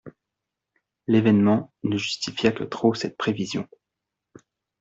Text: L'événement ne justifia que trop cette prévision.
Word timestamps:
L'événement 1.05 1.71
ne 1.83 1.95
justifia 1.95 2.51
que 2.51 2.63
trop 2.63 2.95
cette 2.95 3.17
prévision. 3.17 3.69